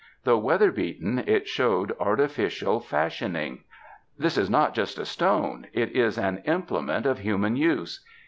[0.23, 3.65] Though weather beaten, it showed artificial fashion ing.
[4.17, 8.03] "This is not just a stone; it is an implement of human use.